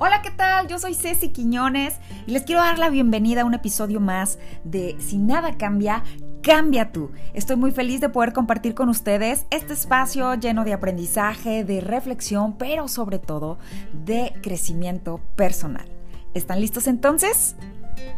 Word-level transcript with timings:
Hola, 0.00 0.22
¿qué 0.22 0.30
tal? 0.30 0.68
Yo 0.68 0.78
soy 0.78 0.94
Ceci 0.94 1.30
Quiñones 1.30 1.96
y 2.24 2.30
les 2.30 2.44
quiero 2.44 2.60
dar 2.60 2.78
la 2.78 2.88
bienvenida 2.88 3.40
a 3.42 3.44
un 3.44 3.54
episodio 3.54 3.98
más 3.98 4.38
de 4.62 4.94
Si 5.00 5.18
nada 5.18 5.58
cambia, 5.58 6.04
cambia 6.40 6.92
tú. 6.92 7.10
Estoy 7.34 7.56
muy 7.56 7.72
feliz 7.72 8.00
de 8.00 8.08
poder 8.08 8.32
compartir 8.32 8.76
con 8.76 8.88
ustedes 8.90 9.46
este 9.50 9.72
espacio 9.72 10.36
lleno 10.36 10.62
de 10.62 10.72
aprendizaje, 10.72 11.64
de 11.64 11.80
reflexión, 11.80 12.56
pero 12.56 12.86
sobre 12.86 13.18
todo 13.18 13.58
de 13.92 14.32
crecimiento 14.40 15.20
personal. 15.34 15.90
¿Están 16.32 16.60
listos 16.60 16.86
entonces? 16.86 17.56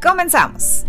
¡Comenzamos! 0.03 0.85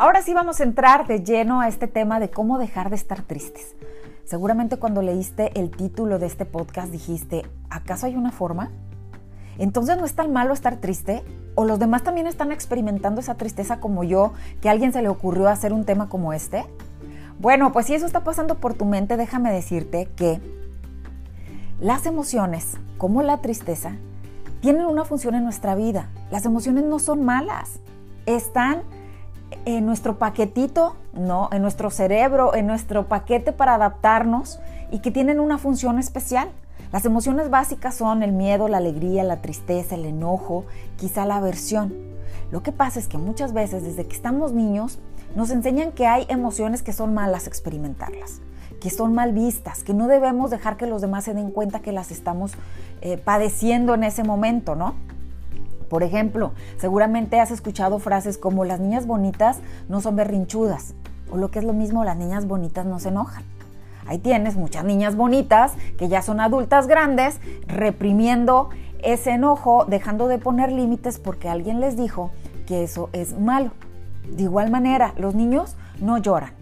Ahora 0.00 0.22
sí 0.22 0.32
vamos 0.32 0.60
a 0.60 0.62
entrar 0.62 1.08
de 1.08 1.24
lleno 1.24 1.60
a 1.60 1.66
este 1.66 1.88
tema 1.88 2.20
de 2.20 2.30
cómo 2.30 2.56
dejar 2.58 2.88
de 2.88 2.94
estar 2.94 3.22
tristes. 3.22 3.74
Seguramente 4.24 4.76
cuando 4.76 5.02
leíste 5.02 5.50
el 5.58 5.72
título 5.72 6.20
de 6.20 6.26
este 6.26 6.44
podcast 6.44 6.92
dijiste, 6.92 7.44
¿acaso 7.68 8.06
hay 8.06 8.14
una 8.14 8.30
forma? 8.30 8.70
Entonces 9.58 9.96
no 9.96 10.04
es 10.04 10.14
tan 10.14 10.32
malo 10.32 10.54
estar 10.54 10.76
triste 10.76 11.24
o 11.56 11.64
los 11.64 11.80
demás 11.80 12.04
también 12.04 12.28
están 12.28 12.52
experimentando 12.52 13.20
esa 13.20 13.34
tristeza 13.34 13.80
como 13.80 14.04
yo, 14.04 14.34
que 14.60 14.68
a 14.68 14.70
alguien 14.70 14.92
se 14.92 15.02
le 15.02 15.08
ocurrió 15.08 15.48
hacer 15.48 15.72
un 15.72 15.84
tema 15.84 16.08
como 16.08 16.32
este. 16.32 16.64
Bueno, 17.40 17.72
pues 17.72 17.86
si 17.86 17.94
eso 17.94 18.06
está 18.06 18.22
pasando 18.22 18.54
por 18.54 18.74
tu 18.74 18.84
mente, 18.84 19.16
déjame 19.16 19.50
decirte 19.50 20.06
que 20.14 20.40
las 21.80 22.06
emociones, 22.06 22.76
como 22.98 23.24
la 23.24 23.38
tristeza, 23.38 23.96
tienen 24.60 24.86
una 24.86 25.04
función 25.04 25.34
en 25.34 25.42
nuestra 25.42 25.74
vida. 25.74 26.08
Las 26.30 26.46
emociones 26.46 26.84
no 26.84 27.00
son 27.00 27.24
malas, 27.24 27.80
están 28.26 28.84
en 29.64 29.86
nuestro 29.86 30.18
paquetito, 30.18 30.96
¿no? 31.12 31.48
En 31.52 31.62
nuestro 31.62 31.90
cerebro, 31.90 32.54
en 32.54 32.66
nuestro 32.66 33.08
paquete 33.08 33.52
para 33.52 33.74
adaptarnos 33.74 34.60
y 34.90 35.00
que 35.00 35.10
tienen 35.10 35.40
una 35.40 35.58
función 35.58 35.98
especial. 35.98 36.50
Las 36.92 37.04
emociones 37.04 37.50
básicas 37.50 37.94
son 37.94 38.22
el 38.22 38.32
miedo, 38.32 38.68
la 38.68 38.78
alegría, 38.78 39.24
la 39.24 39.42
tristeza, 39.42 39.94
el 39.94 40.06
enojo, 40.06 40.64
quizá 40.96 41.26
la 41.26 41.36
aversión. 41.36 41.92
Lo 42.50 42.62
que 42.62 42.72
pasa 42.72 42.98
es 42.98 43.08
que 43.08 43.18
muchas 43.18 43.52
veces 43.52 43.82
desde 43.82 44.06
que 44.06 44.16
estamos 44.16 44.52
niños 44.52 44.98
nos 45.36 45.50
enseñan 45.50 45.92
que 45.92 46.06
hay 46.06 46.24
emociones 46.28 46.82
que 46.82 46.94
son 46.94 47.12
malas 47.12 47.46
experimentarlas, 47.46 48.40
que 48.80 48.88
son 48.88 49.14
mal 49.14 49.32
vistas, 49.32 49.82
que 49.82 49.92
no 49.92 50.08
debemos 50.08 50.50
dejar 50.50 50.78
que 50.78 50.86
los 50.86 51.02
demás 51.02 51.24
se 51.24 51.34
den 51.34 51.50
cuenta 51.50 51.80
que 51.80 51.92
las 51.92 52.10
estamos 52.10 52.52
eh, 53.02 53.18
padeciendo 53.18 53.94
en 53.94 54.04
ese 54.04 54.24
momento, 54.24 54.74
¿no? 54.74 54.94
Por 55.88 56.02
ejemplo, 56.02 56.52
seguramente 56.76 57.40
has 57.40 57.50
escuchado 57.50 57.98
frases 57.98 58.38
como 58.38 58.64
las 58.64 58.80
niñas 58.80 59.06
bonitas 59.06 59.58
no 59.88 60.00
son 60.00 60.16
berrinchudas 60.16 60.94
o 61.30 61.36
lo 61.36 61.50
que 61.50 61.58
es 61.58 61.64
lo 61.64 61.72
mismo, 61.72 62.04
las 62.04 62.16
niñas 62.16 62.46
bonitas 62.46 62.86
no 62.86 62.98
se 62.98 63.08
enojan. 63.08 63.44
Ahí 64.06 64.18
tienes 64.18 64.56
muchas 64.56 64.84
niñas 64.84 65.16
bonitas 65.16 65.72
que 65.98 66.08
ya 66.08 66.22
son 66.22 66.40
adultas 66.40 66.86
grandes 66.86 67.40
reprimiendo 67.66 68.70
ese 69.02 69.32
enojo, 69.32 69.84
dejando 69.86 70.28
de 70.28 70.38
poner 70.38 70.72
límites 70.72 71.18
porque 71.18 71.48
alguien 71.48 71.80
les 71.80 71.96
dijo 71.96 72.30
que 72.66 72.82
eso 72.82 73.10
es 73.12 73.38
malo. 73.38 73.70
De 74.30 74.44
igual 74.44 74.70
manera, 74.70 75.12
los 75.18 75.34
niños 75.34 75.76
no 76.00 76.18
lloran. 76.18 76.52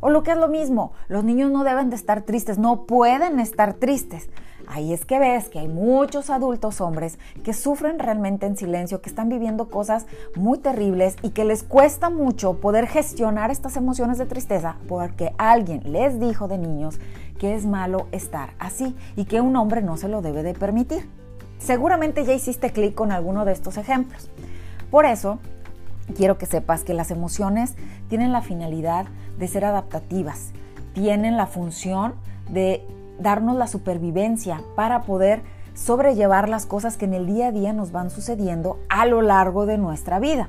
O 0.00 0.10
lo 0.10 0.22
que 0.22 0.32
es 0.32 0.36
lo 0.36 0.48
mismo, 0.48 0.92
los 1.08 1.24
niños 1.24 1.50
no 1.50 1.64
deben 1.64 1.90
de 1.90 1.96
estar 1.96 2.22
tristes, 2.22 2.58
no 2.58 2.84
pueden 2.84 3.38
estar 3.38 3.74
tristes. 3.74 4.28
Ahí 4.72 4.92
es 4.92 5.04
que 5.04 5.18
ves 5.18 5.48
que 5.48 5.58
hay 5.58 5.66
muchos 5.66 6.30
adultos 6.30 6.80
hombres 6.80 7.18
que 7.42 7.52
sufren 7.54 7.98
realmente 7.98 8.46
en 8.46 8.56
silencio, 8.56 9.02
que 9.02 9.08
están 9.08 9.28
viviendo 9.28 9.68
cosas 9.68 10.06
muy 10.36 10.58
terribles 10.58 11.16
y 11.22 11.30
que 11.30 11.44
les 11.44 11.64
cuesta 11.64 12.08
mucho 12.08 12.60
poder 12.60 12.86
gestionar 12.86 13.50
estas 13.50 13.76
emociones 13.76 14.16
de 14.16 14.26
tristeza 14.26 14.76
porque 14.86 15.34
alguien 15.38 15.82
les 15.92 16.20
dijo 16.20 16.46
de 16.46 16.58
niños 16.58 17.00
que 17.40 17.56
es 17.56 17.66
malo 17.66 18.06
estar 18.12 18.50
así 18.60 18.94
y 19.16 19.24
que 19.24 19.40
un 19.40 19.56
hombre 19.56 19.82
no 19.82 19.96
se 19.96 20.06
lo 20.06 20.22
debe 20.22 20.44
de 20.44 20.54
permitir. 20.54 21.08
Seguramente 21.58 22.24
ya 22.24 22.32
hiciste 22.32 22.70
clic 22.70 22.94
con 22.94 23.10
alguno 23.10 23.44
de 23.44 23.50
estos 23.52 23.76
ejemplos. 23.76 24.30
Por 24.88 25.04
eso, 25.04 25.40
quiero 26.16 26.38
que 26.38 26.46
sepas 26.46 26.84
que 26.84 26.94
las 26.94 27.10
emociones 27.10 27.74
tienen 28.08 28.30
la 28.30 28.40
finalidad 28.40 29.06
de 29.36 29.48
ser 29.48 29.64
adaptativas, 29.64 30.52
tienen 30.94 31.36
la 31.36 31.48
función 31.48 32.14
de 32.48 32.86
darnos 33.20 33.56
la 33.56 33.66
supervivencia 33.66 34.62
para 34.76 35.02
poder 35.02 35.42
sobrellevar 35.74 36.48
las 36.48 36.66
cosas 36.66 36.96
que 36.96 37.04
en 37.04 37.14
el 37.14 37.26
día 37.26 37.48
a 37.48 37.52
día 37.52 37.72
nos 37.72 37.92
van 37.92 38.10
sucediendo 38.10 38.78
a 38.88 39.06
lo 39.06 39.22
largo 39.22 39.66
de 39.66 39.78
nuestra 39.78 40.18
vida. 40.18 40.48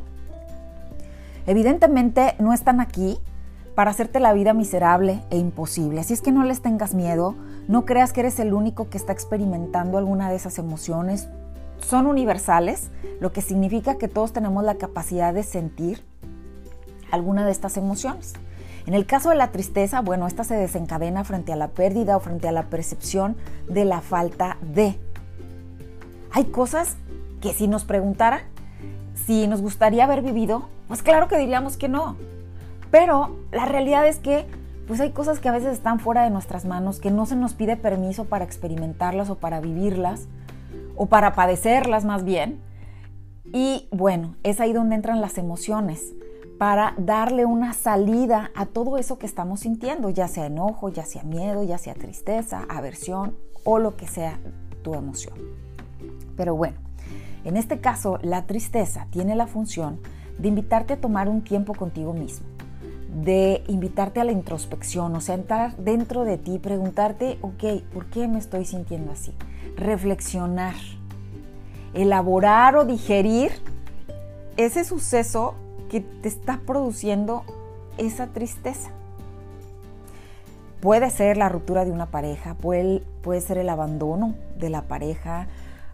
Evidentemente 1.48 2.36
no 2.40 2.54
están 2.54 2.80
aquí 2.80 3.20
para 3.76 3.92
hacerte 3.92 4.20
la 4.20 4.34
vida 4.34 4.54
miserable 4.54 5.24
e 5.30 5.38
imposible, 5.38 6.02
así 6.02 6.14
es 6.14 6.22
que 6.22 6.32
no 6.32 6.44
les 6.44 6.62
tengas 6.62 6.94
miedo, 6.94 7.36
no 7.68 7.86
creas 7.86 8.12
que 8.12 8.20
eres 8.20 8.40
el 8.40 8.54
único 8.54 8.90
que 8.90 8.98
está 8.98 9.14
experimentando 9.14 9.98
alguna 9.98 10.30
de 10.30 10.36
esas 10.36 10.60
emociones, 10.60 11.30
son 11.80 12.06
universales, 12.06 12.92
lo 13.20 13.32
que 13.32 13.42
significa 13.42 13.98
que 13.98 14.08
todos 14.08 14.34
tenemos 14.34 14.64
la 14.64 14.76
capacidad 14.76 15.34
de 15.34 15.44
sentir 15.44 16.04
alguna 17.12 17.46
de 17.46 17.52
estas 17.52 17.78
emociones. 17.78 18.34
En 18.86 18.94
el 18.94 19.06
caso 19.06 19.30
de 19.30 19.36
la 19.36 19.52
tristeza, 19.52 20.02
bueno, 20.02 20.28
esta 20.28 20.44
se 20.44 20.56
desencadena 20.56 21.24
frente 21.24 21.54
a 21.54 21.56
la 21.56 21.70
pérdida 21.70 22.18
o 22.18 22.20
frente 22.20 22.48
a 22.48 22.52
la 22.52 22.64
percepción 22.64 23.38
de 23.68 23.86
la 23.86 24.02
falta 24.02 24.58
de. 24.62 25.00
Hay 26.32 26.46
cosas 26.46 26.98
que 27.42 27.54
si 27.54 27.68
nos 27.68 27.84
preguntara 27.84 28.44
si 29.26 29.48
nos 29.48 29.62
gustaría 29.62 30.06
haber 30.06 30.22
vivido, 30.22 30.68
pues 30.88 31.04
claro 31.04 31.28
que 31.28 31.38
diríamos 31.38 31.78
que 31.78 31.88
no. 31.88 32.18
Pero 32.90 33.38
la 33.52 33.66
realidad 33.66 34.08
es 34.08 34.18
que 34.18 34.46
pues 34.88 35.00
hay 35.00 35.12
cosas 35.12 35.40
que 35.40 35.48
a 35.48 35.54
veces 35.54 35.72
están 35.72 36.00
fuera 36.00 36.24
de 36.24 36.32
nuestras 36.32 36.66
manos, 36.66 37.00
que 37.00 37.12
no 37.12 37.26
se 37.26 37.36
nos 37.36 37.54
pide 37.54 37.78
permiso 37.78 38.26
para 38.26 38.44
experimentarlas 38.44 39.30
o 39.30 39.38
para 39.38 39.62
vivirlas, 39.62 40.28
o 40.98 41.06
para 41.06 41.34
padecerlas 41.34 42.04
más 42.04 42.26
bien. 42.26 42.60
Y 43.54 43.88
bueno, 43.92 44.36
es 44.44 44.60
ahí 44.60 44.74
donde 44.74 44.96
entran 44.96 45.22
las 45.22 45.38
emociones 45.38 46.14
para 46.62 46.94
darle 46.96 47.44
una 47.44 47.74
salida 47.74 48.52
a 48.54 48.68
todo 48.68 49.00
eso 49.00 49.18
que 49.18 49.26
estamos 49.26 49.62
sintiendo, 49.62 50.12
ya 50.12 50.28
sea 50.28 50.46
enojo, 50.46 50.90
ya 50.90 51.06
sea 51.06 51.24
miedo, 51.24 51.64
ya 51.64 51.80
sea 51.80 51.96
tristeza, 51.96 52.68
aversión 52.70 53.36
o 53.64 53.80
lo 53.80 53.98
que 53.98 54.06
sea 54.06 54.40
tu 54.84 54.94
emoción. 54.94 55.34
Pero 56.38 56.56
bueno, 56.56 56.78
en 57.46 57.58
este 57.58 57.80
caso 57.80 58.20
la 58.22 58.46
tristeza 58.46 59.08
tiene 59.10 59.36
la 59.36 59.48
función 59.48 60.02
de 60.38 60.50
invitarte 60.50 60.94
a 60.94 61.02
tomar 61.02 61.30
un 61.30 61.44
tiempo 61.44 61.74
contigo 61.74 62.14
mismo, 62.14 62.46
de 63.24 63.64
invitarte 63.68 64.20
a 64.20 64.24
la 64.24 64.32
introspección, 64.32 65.16
o 65.16 65.20
sea, 65.20 65.34
entrar 65.34 65.76
dentro 65.78 66.26
de 66.26 66.38
ti, 66.38 66.60
preguntarte, 66.60 67.40
ok, 67.42 67.82
¿por 67.92 68.06
qué 68.12 68.28
me 68.28 68.38
estoy 68.38 68.66
sintiendo 68.66 69.14
así? 69.14 69.34
Reflexionar, 69.78 70.76
elaborar 71.96 72.76
o 72.76 72.86
digerir 72.86 73.52
ese 74.58 74.84
suceso 74.84 75.56
que 75.92 76.00
te 76.00 76.30
está 76.30 76.62
produciendo 76.66 77.44
esa 77.98 78.28
tristeza. 78.28 78.92
Puede 80.80 81.10
ser 81.10 81.36
la 81.36 81.50
ruptura 81.50 81.84
de 81.84 81.92
una 81.92 82.06
pareja, 82.06 82.54
puede, 82.54 83.04
puede 83.22 83.42
ser 83.42 83.58
el 83.58 83.68
abandono 83.68 84.36
de 84.58 84.70
la 84.70 84.84
pareja, 84.84 85.48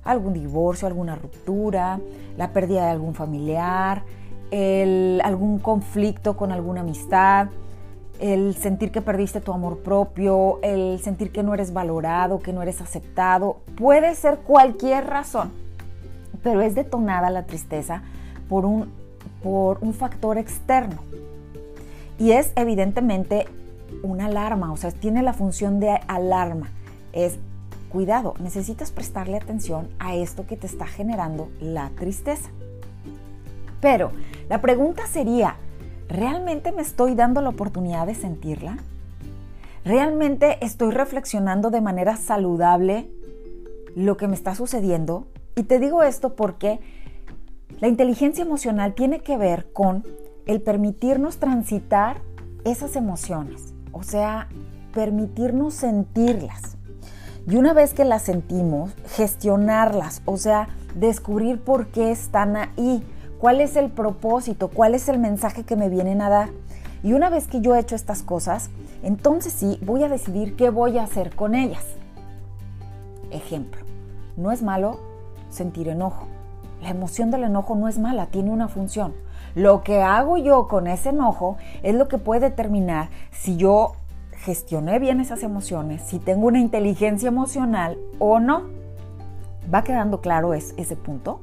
algún 0.04 0.34
divorcio, 0.34 0.88
alguna 0.88 1.16
ruptura, 1.16 2.00
la 2.38 2.54
pérdida 2.54 2.86
de 2.86 2.92
algún 2.92 3.16
familiar, 3.16 4.04
algún 5.24 5.58
conflicto 5.58 6.38
con 6.38 6.52
alguna 6.52 6.82
amistad, 6.82 7.48
el 8.20 8.54
sentir 8.56 8.92
que 8.92 9.02
perdiste 9.02 9.42
tu 9.42 9.52
amor 9.52 9.80
propio, 9.80 10.60
el 10.62 11.00
sentir 11.02 11.32
que 11.32 11.42
no 11.42 11.56
eres 11.56 11.74
valorado, 11.74 12.40
que 12.40 12.54
no 12.54 12.62
eres 12.62 12.82
aceptado. 12.82 13.58
Puede 13.76 14.14
ser 14.14 14.38
cualquier 14.38 15.08
razón, 15.08 15.52
pero 16.44 16.62
es 16.62 16.76
detonada 16.76 17.32
la 17.32 17.48
tristeza 17.48 18.04
por 18.48 18.64
un 18.64 19.07
por 19.42 19.80
un 19.82 19.94
factor 19.94 20.38
externo. 20.38 21.02
Y 22.20 22.32
es 22.32 22.52
evidentemente 22.56 23.46
una 24.04 24.26
alarma, 24.26 24.72
o 24.72 24.78
sea, 24.78 24.92
tiene 24.92 25.22
la 25.22 25.34
función 25.34 25.80
de 25.80 26.00
alarma. 26.08 26.70
Es, 27.14 27.38
cuidado, 27.90 28.34
necesitas 28.40 28.92
prestarle 28.92 29.38
atención 29.38 29.88
a 30.00 30.16
esto 30.16 30.46
que 30.46 30.58
te 30.58 30.68
está 30.68 30.86
generando 30.88 31.50
la 31.60 31.90
tristeza. 31.92 32.50
Pero 33.82 34.12
la 34.50 34.62
pregunta 34.62 35.06
sería, 35.08 35.56
¿realmente 36.10 36.72
me 36.72 36.82
estoy 36.82 37.16
dando 37.16 37.42
la 37.42 37.50
oportunidad 37.50 38.08
de 38.08 38.16
sentirla? 38.16 38.78
¿Realmente 39.86 40.58
estoy 40.66 40.92
reflexionando 40.92 41.70
de 41.70 41.82
manera 41.82 42.18
saludable 42.18 43.10
lo 43.96 44.18
que 44.18 44.28
me 44.28 44.36
está 44.36 44.56
sucediendo? 44.56 45.28
Y 45.56 45.64
te 45.64 45.80
digo 45.80 46.04
esto 46.04 46.36
porque 46.36 46.80
la 47.80 47.88
inteligencia 47.88 48.44
emocional 48.44 48.96
tiene 48.96 49.20
que 49.20 49.38
ver 49.38 49.72
con 49.72 50.04
el 50.48 50.62
permitirnos 50.62 51.38
transitar 51.38 52.22
esas 52.64 52.96
emociones, 52.96 53.74
o 53.92 54.02
sea, 54.02 54.48
permitirnos 54.94 55.76
sentirlas. 55.76 56.78
Y 57.48 57.56
una 57.56 57.74
vez 57.74 57.94
que 57.94 58.04
las 58.04 58.24
sentimos, 58.24 58.94
gestionarlas, 59.16 60.22
o 60.26 60.38
sea, 60.38 60.70
descubrir 60.96 61.62
por 61.62 61.88
qué 61.88 62.12
están 62.12 62.56
ahí, 62.56 63.04
cuál 63.40 63.62
es 63.62 63.76
el 63.76 63.92
propósito, 63.92 64.70
cuál 64.70 64.96
es 64.96 65.08
el 65.08 65.20
mensaje 65.20 65.64
que 65.64 65.76
me 65.76 65.88
vienen 65.88 66.22
a 66.22 66.30
dar. 66.30 66.50
Y 67.04 67.14
una 67.14 67.30
vez 67.30 67.48
que 67.48 67.62
yo 67.62 67.76
he 67.76 67.80
hecho 67.80 67.96
estas 67.96 68.24
cosas, 68.24 68.70
entonces 69.04 69.54
sí 69.54 69.80
voy 69.86 70.04
a 70.04 70.10
decidir 70.10 70.56
qué 70.56 70.72
voy 70.72 70.98
a 70.98 71.04
hacer 71.04 71.36
con 71.36 71.54
ellas. 71.54 71.86
Ejemplo, 73.30 73.82
no 74.36 74.52
es 74.52 74.64
malo 74.64 75.00
sentir 75.50 75.88
enojo. 75.90 76.28
La 76.82 76.90
emoción 76.90 77.32
del 77.32 77.44
enojo 77.44 77.76
no 77.76 77.88
es 77.88 77.98
mala, 77.98 78.28
tiene 78.28 78.52
una 78.52 78.68
función. 78.68 79.14
Lo 79.56 79.84
que 79.84 80.02
hago 80.02 80.38
yo 80.38 80.68
con 80.68 80.88
ese 80.88 81.10
enojo 81.10 81.58
es 81.84 81.96
lo 81.96 82.08
que 82.08 82.18
puede 82.18 82.50
determinar 82.50 83.10
si 83.32 83.58
yo 83.58 83.94
gestioné 84.32 85.00
bien 85.00 85.20
esas 85.20 85.44
emociones, 85.44 86.04
si 86.04 86.20
tengo 86.20 86.48
una 86.48 86.60
inteligencia 86.60 87.28
emocional 87.28 87.98
o 88.20 88.40
no. 88.40 88.64
¿Va 89.74 89.84
quedando 89.84 90.22
claro 90.22 90.54
ese 90.54 90.96
punto? 90.96 91.42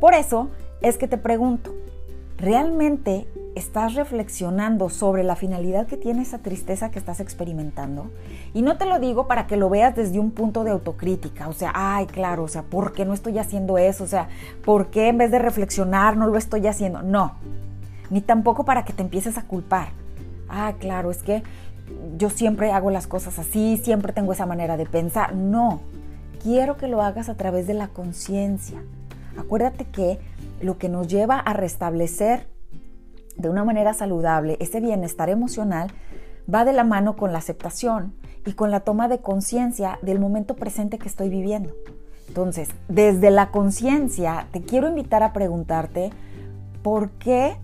Por 0.00 0.14
eso 0.14 0.48
es 0.80 0.98
que 0.98 1.08
te 1.08 1.18
pregunto, 1.18 1.74
¿realmente 2.38 3.28
estás 3.56 3.94
reflexionando 3.94 4.90
sobre 4.90 5.24
la 5.24 5.34
finalidad 5.34 5.86
que 5.86 5.96
tiene 5.96 6.22
esa 6.22 6.38
tristeza 6.38 6.90
que 6.90 6.98
estás 6.98 7.20
experimentando? 7.20 8.10
Y 8.52 8.60
no 8.60 8.76
te 8.76 8.84
lo 8.84 9.00
digo 9.00 9.26
para 9.26 9.46
que 9.46 9.56
lo 9.56 9.70
veas 9.70 9.96
desde 9.96 10.20
un 10.20 10.30
punto 10.30 10.62
de 10.62 10.70
autocrítica, 10.70 11.48
o 11.48 11.54
sea, 11.54 11.72
ay, 11.74 12.06
claro, 12.06 12.44
o 12.44 12.48
sea, 12.48 12.62
¿por 12.62 12.92
qué 12.92 13.06
no 13.06 13.14
estoy 13.14 13.38
haciendo 13.38 13.78
eso? 13.78 14.04
O 14.04 14.06
sea, 14.06 14.28
¿por 14.64 14.90
qué 14.90 15.08
en 15.08 15.18
vez 15.18 15.30
de 15.30 15.38
reflexionar 15.38 16.16
no 16.16 16.26
lo 16.26 16.36
estoy 16.36 16.66
haciendo? 16.66 17.02
No, 17.02 17.34
ni 18.10 18.20
tampoco 18.20 18.64
para 18.64 18.84
que 18.84 18.92
te 18.92 19.02
empieces 19.02 19.38
a 19.38 19.46
culpar. 19.46 19.88
Ah, 20.48 20.74
claro, 20.78 21.10
es 21.10 21.22
que 21.22 21.42
yo 22.18 22.28
siempre 22.28 22.72
hago 22.72 22.90
las 22.90 23.06
cosas 23.06 23.38
así, 23.38 23.78
siempre 23.78 24.12
tengo 24.12 24.32
esa 24.32 24.46
manera 24.46 24.76
de 24.76 24.84
pensar. 24.84 25.34
No, 25.34 25.80
quiero 26.42 26.76
que 26.76 26.88
lo 26.88 27.02
hagas 27.02 27.30
a 27.30 27.36
través 27.36 27.66
de 27.66 27.74
la 27.74 27.88
conciencia. 27.88 28.82
Acuérdate 29.38 29.86
que 29.86 30.18
lo 30.60 30.78
que 30.78 30.88
nos 30.88 31.08
lleva 31.08 31.38
a 31.38 31.52
restablecer 31.52 32.48
de 33.36 33.48
una 33.48 33.64
manera 33.64 33.94
saludable 33.94 34.56
ese 34.60 34.80
bienestar 34.80 35.28
emocional 35.28 35.90
va 36.52 36.64
de 36.64 36.72
la 36.72 36.84
mano 36.84 37.16
con 37.16 37.32
la 37.32 37.38
aceptación 37.38 38.14
y 38.44 38.52
con 38.52 38.70
la 38.70 38.80
toma 38.80 39.08
de 39.08 39.18
conciencia 39.18 39.98
del 40.02 40.20
momento 40.20 40.54
presente 40.54 40.98
que 40.98 41.08
estoy 41.08 41.28
viviendo. 41.28 41.74
Entonces, 42.28 42.68
desde 42.88 43.30
la 43.30 43.50
conciencia, 43.50 44.46
te 44.52 44.62
quiero 44.62 44.88
invitar 44.88 45.22
a 45.22 45.32
preguntarte 45.32 46.10
por 46.82 47.10
qué, 47.10 47.56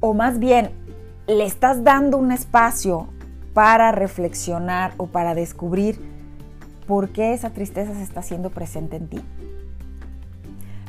o 0.00 0.14
más 0.14 0.38
bien, 0.38 0.70
le 1.26 1.44
estás 1.44 1.84
dando 1.84 2.16
un 2.16 2.32
espacio 2.32 3.08
para 3.52 3.92
reflexionar 3.92 4.94
o 4.96 5.06
para 5.06 5.34
descubrir 5.34 6.00
por 6.86 7.10
qué 7.10 7.34
esa 7.34 7.50
tristeza 7.50 7.94
se 7.94 8.02
está 8.02 8.20
haciendo 8.20 8.50
presente 8.50 8.96
en 8.96 9.08
ti. 9.08 9.20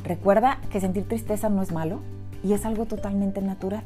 Recuerda 0.04 0.58
que 0.70 0.80
sentir 0.80 1.06
tristeza 1.06 1.48
no 1.48 1.62
es 1.62 1.70
malo 1.72 2.00
y 2.42 2.52
es 2.52 2.64
algo 2.64 2.86
totalmente 2.86 3.40
natural. 3.40 3.82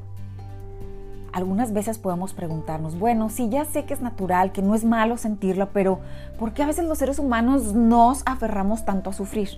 Algunas 1.33 1.73
veces 1.73 1.99
podemos 1.99 2.33
preguntarnos, 2.33 2.99
bueno, 2.99 3.29
sí, 3.29 3.51
ya 3.51 3.67
sé 3.67 3.85
que 3.85 3.93
es 3.93 4.01
natural, 4.01 4.53
que 4.53 4.63
no 4.63 4.75
es 4.75 4.85
malo 4.85 5.19
sentirlo, 5.19 5.69
pero 5.73 6.01
¿por 6.39 6.55
qué 6.55 6.63
a 6.63 6.67
veces 6.67 6.87
los 6.87 6.99
seres 6.99 7.19
humanos 7.19 7.75
nos 7.75 8.23
aferramos 8.25 8.87
tanto 8.87 9.11
a 9.11 9.13
sufrir? 9.13 9.51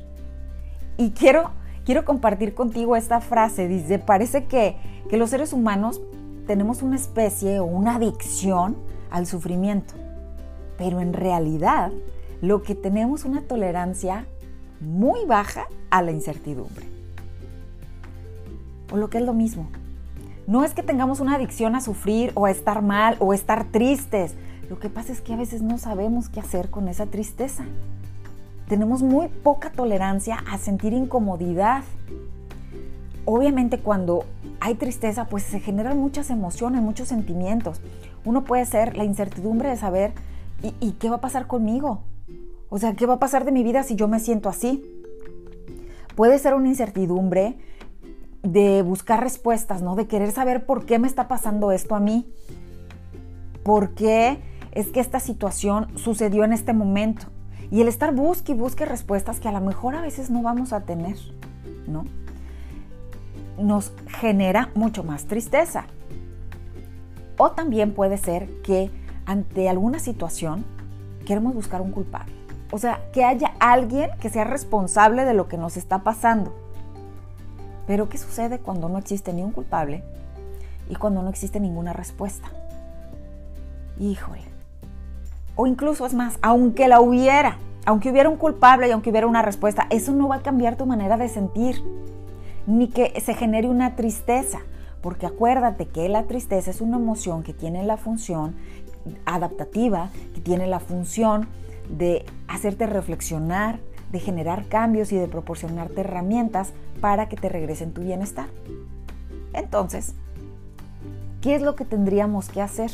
Y 0.96 1.10
quiero, 1.12 1.52
quiero 1.84 2.04
compartir 2.04 2.54
contigo 2.54 2.96
esta 2.96 3.20
frase, 3.20 3.68
dice, 3.68 4.00
parece 4.00 4.46
que, 4.46 4.76
que 5.08 5.16
los 5.16 5.30
seres 5.30 5.52
humanos 5.52 6.00
tenemos 6.48 6.82
una 6.82 6.96
especie 6.96 7.60
o 7.60 7.64
una 7.64 7.96
adicción 7.96 8.76
al 9.10 9.26
sufrimiento, 9.26 9.94
pero 10.76 11.00
en 11.00 11.12
realidad 11.12 11.92
lo 12.40 12.62
que 12.62 12.74
tenemos 12.74 13.24
una 13.24 13.42
tolerancia 13.42 14.26
muy 14.80 15.24
baja 15.26 15.68
a 15.90 16.02
la 16.02 16.10
incertidumbre. 16.10 16.97
O 18.90 18.96
lo 18.96 19.10
que 19.10 19.18
es 19.18 19.24
lo 19.24 19.34
mismo. 19.34 19.68
No 20.46 20.64
es 20.64 20.72
que 20.72 20.82
tengamos 20.82 21.20
una 21.20 21.34
adicción 21.34 21.74
a 21.74 21.80
sufrir 21.80 22.32
o 22.34 22.46
a 22.46 22.50
estar 22.50 22.80
mal 22.80 23.16
o 23.18 23.32
a 23.32 23.34
estar 23.34 23.64
tristes. 23.64 24.34
Lo 24.70 24.78
que 24.78 24.88
pasa 24.88 25.12
es 25.12 25.20
que 25.20 25.34
a 25.34 25.36
veces 25.36 25.62
no 25.62 25.78
sabemos 25.78 26.28
qué 26.28 26.40
hacer 26.40 26.70
con 26.70 26.88
esa 26.88 27.06
tristeza. 27.06 27.64
Tenemos 28.68 29.02
muy 29.02 29.28
poca 29.28 29.70
tolerancia 29.70 30.42
a 30.50 30.58
sentir 30.58 30.92
incomodidad. 30.92 31.84
Obviamente 33.24 33.78
cuando 33.78 34.24
hay 34.60 34.74
tristeza, 34.74 35.26
pues 35.26 35.42
se 35.42 35.60
generan 35.60 35.98
muchas 35.98 36.30
emociones, 36.30 36.82
muchos 36.82 37.08
sentimientos. 37.08 37.80
Uno 38.24 38.44
puede 38.44 38.66
ser 38.66 38.96
la 38.96 39.04
incertidumbre 39.04 39.68
de 39.68 39.76
saber, 39.76 40.12
¿y, 40.62 40.92
qué 40.92 41.08
va 41.08 41.16
a 41.16 41.20
pasar 41.20 41.46
conmigo? 41.46 42.02
O 42.68 42.78
sea, 42.78 42.94
¿qué 42.94 43.06
va 43.06 43.14
a 43.14 43.18
pasar 43.18 43.44
de 43.44 43.52
mi 43.52 43.62
vida 43.62 43.82
si 43.82 43.96
yo 43.96 44.08
me 44.08 44.20
siento 44.20 44.48
así? 44.48 44.84
Puede 46.16 46.38
ser 46.38 46.54
una 46.54 46.68
incertidumbre 46.68 47.56
de 48.42 48.82
buscar 48.82 49.22
respuestas, 49.22 49.82
¿no? 49.82 49.96
De 49.96 50.06
querer 50.06 50.32
saber 50.32 50.66
por 50.66 50.86
qué 50.86 50.98
me 50.98 51.08
está 51.08 51.28
pasando 51.28 51.72
esto 51.72 51.94
a 51.94 52.00
mí. 52.00 52.32
¿Por 53.62 53.94
qué 53.94 54.40
es 54.72 54.88
que 54.88 55.00
esta 55.00 55.20
situación 55.20 55.88
sucedió 55.98 56.44
en 56.44 56.52
este 56.52 56.72
momento? 56.72 57.26
Y 57.70 57.80
el 57.80 57.88
estar 57.88 58.14
busque 58.14 58.52
y 58.52 58.54
busque 58.54 58.86
respuestas 58.86 59.40
que 59.40 59.48
a 59.48 59.52
lo 59.52 59.60
mejor 59.60 59.94
a 59.94 60.00
veces 60.00 60.30
no 60.30 60.42
vamos 60.42 60.72
a 60.72 60.84
tener, 60.84 61.16
¿no? 61.86 62.04
nos 63.58 63.92
genera 64.20 64.70
mucho 64.74 65.04
más 65.04 65.26
tristeza. 65.26 65.86
O 67.36 67.50
también 67.52 67.94
puede 67.94 68.16
ser 68.16 68.48
que 68.62 68.90
ante 69.26 69.68
alguna 69.68 69.98
situación 69.98 70.64
queremos 71.26 71.54
buscar 71.54 71.80
un 71.80 71.92
culpable. 71.92 72.32
O 72.70 72.78
sea, 72.78 73.00
que 73.12 73.24
haya 73.24 73.54
alguien 73.60 74.10
que 74.20 74.28
sea 74.28 74.44
responsable 74.44 75.24
de 75.24 75.34
lo 75.34 75.48
que 75.48 75.56
nos 75.56 75.76
está 75.76 76.02
pasando. 76.02 76.54
Pero 77.88 78.10
¿qué 78.10 78.18
sucede 78.18 78.58
cuando 78.58 78.90
no 78.90 78.98
existe 78.98 79.32
ni 79.32 79.42
un 79.42 79.50
culpable 79.50 80.04
y 80.90 80.94
cuando 80.94 81.22
no 81.22 81.30
existe 81.30 81.58
ninguna 81.58 81.94
respuesta? 81.94 82.48
Híjole. 83.98 84.42
O 85.56 85.66
incluso 85.66 86.04
es 86.04 86.12
más, 86.12 86.38
aunque 86.42 86.86
la 86.86 87.00
hubiera, 87.00 87.56
aunque 87.86 88.10
hubiera 88.10 88.28
un 88.28 88.36
culpable 88.36 88.86
y 88.88 88.90
aunque 88.92 89.08
hubiera 89.08 89.26
una 89.26 89.40
respuesta, 89.40 89.86
eso 89.88 90.12
no 90.12 90.28
va 90.28 90.36
a 90.36 90.42
cambiar 90.42 90.76
tu 90.76 90.84
manera 90.84 91.16
de 91.16 91.30
sentir 91.30 91.82
ni 92.66 92.88
que 92.88 93.18
se 93.22 93.32
genere 93.32 93.68
una 93.68 93.96
tristeza, 93.96 94.60
porque 95.00 95.24
acuérdate 95.24 95.88
que 95.88 96.10
la 96.10 96.24
tristeza 96.24 96.70
es 96.70 96.82
una 96.82 96.98
emoción 96.98 97.42
que 97.42 97.54
tiene 97.54 97.82
la 97.84 97.96
función 97.96 98.54
adaptativa, 99.24 100.10
que 100.34 100.42
tiene 100.42 100.66
la 100.66 100.78
función 100.78 101.48
de 101.88 102.26
hacerte 102.48 102.86
reflexionar, 102.86 103.80
de 104.12 104.20
generar 104.20 104.66
cambios 104.66 105.12
y 105.12 105.16
de 105.16 105.28
proporcionarte 105.28 106.00
herramientas 106.00 106.72
para 107.00 107.28
que 107.28 107.36
te 107.36 107.48
regresen 107.48 107.92
tu 107.92 108.02
bienestar. 108.02 108.46
Entonces, 109.52 110.14
¿qué 111.40 111.54
es 111.54 111.62
lo 111.62 111.74
que 111.74 111.84
tendríamos 111.84 112.48
que 112.48 112.62
hacer? 112.62 112.90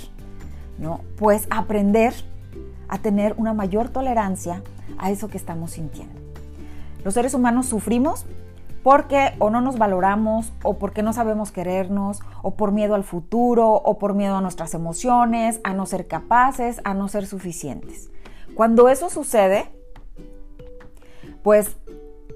¿No? 0.78 1.00
Pues 1.16 1.46
aprender 1.50 2.14
a 2.88 2.98
tener 2.98 3.34
una 3.36 3.54
mayor 3.54 3.88
tolerancia 3.88 4.62
a 4.98 5.10
eso 5.10 5.28
que 5.28 5.38
estamos 5.38 5.72
sintiendo. 5.72 6.20
Los 7.04 7.14
seres 7.14 7.34
humanos 7.34 7.66
sufrimos 7.66 8.26
porque 8.82 9.32
o 9.38 9.50
no 9.50 9.62
nos 9.62 9.78
valoramos 9.78 10.52
o 10.62 10.78
porque 10.78 11.02
no 11.02 11.12
sabemos 11.12 11.50
querernos 11.50 12.20
o 12.42 12.52
por 12.52 12.70
miedo 12.70 12.94
al 12.94 13.02
futuro 13.02 13.72
o 13.72 13.98
por 13.98 14.14
miedo 14.14 14.36
a 14.36 14.40
nuestras 14.42 14.74
emociones, 14.74 15.60
a 15.64 15.72
no 15.72 15.86
ser 15.86 16.06
capaces, 16.06 16.80
a 16.84 16.92
no 16.92 17.08
ser 17.08 17.26
suficientes. 17.26 18.10
Cuando 18.54 18.88
eso 18.88 19.08
sucede, 19.08 19.70
pues 21.44 21.76